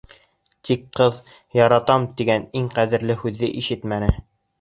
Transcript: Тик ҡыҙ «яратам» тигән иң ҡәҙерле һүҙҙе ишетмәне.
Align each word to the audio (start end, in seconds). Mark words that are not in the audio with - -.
Тик 0.67 0.85
ҡыҙ 0.99 1.19
«яратам» 1.57 2.07
тигән 2.21 2.47
иң 2.61 2.71
ҡәҙерле 2.79 3.19
һүҙҙе 3.21 3.51
ишетмәне. 3.63 4.09